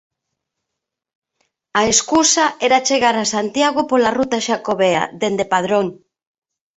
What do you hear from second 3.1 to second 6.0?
a Santiago pola ruta xacobea dende Padrón.